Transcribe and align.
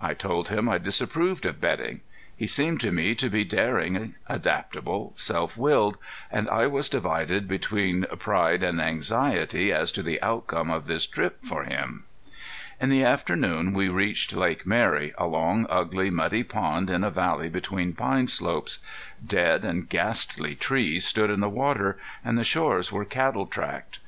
I 0.00 0.14
told 0.14 0.48
him 0.48 0.66
I 0.66 0.78
disapproved 0.78 1.44
of 1.44 1.60
betting. 1.60 2.00
He 2.34 2.46
seemed 2.46 2.80
to 2.80 2.90
me 2.90 3.14
to 3.16 3.28
be 3.28 3.44
daring, 3.44 4.14
adaptable, 4.26 5.12
self 5.14 5.58
willed; 5.58 5.98
and 6.30 6.48
I 6.48 6.66
was 6.68 6.88
divided 6.88 7.46
between 7.46 8.06
pride 8.18 8.62
and 8.62 8.80
anxiety 8.80 9.70
as 9.74 9.92
to 9.92 10.02
the 10.02 10.22
outcome 10.22 10.70
of 10.70 10.86
this 10.86 11.04
trip 11.06 11.40
for 11.44 11.64
him. 11.64 12.04
In 12.80 12.88
the 12.88 13.04
afternoon 13.04 13.74
we 13.74 13.90
reached 13.90 14.34
Lake 14.34 14.64
Mary, 14.64 15.12
a 15.18 15.26
long, 15.26 15.66
ugly, 15.68 16.08
muddy 16.08 16.44
pond 16.44 16.88
in 16.88 17.04
a 17.04 17.10
valley 17.10 17.50
between 17.50 17.92
pine 17.92 18.26
slopes. 18.26 18.78
Dead 19.22 19.66
and 19.66 19.86
ghastly 19.86 20.54
trees 20.54 21.04
stood 21.06 21.28
in 21.28 21.40
the 21.40 21.48
water, 21.50 21.98
and 22.24 22.38
the 22.38 22.42
shores 22.44 22.90
were 22.90 23.04
cattle 23.04 23.44
tracked. 23.44 23.98